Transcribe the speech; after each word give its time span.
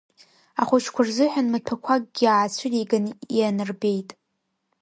Ахәыҷқәа 0.61 1.01
рзыҳәан 1.07 1.47
маҭәақәакгьы 1.51 2.27
аацәырган 2.29 3.05
ианарбеит. 3.37 4.09